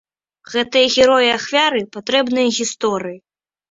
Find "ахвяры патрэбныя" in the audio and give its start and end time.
1.37-2.47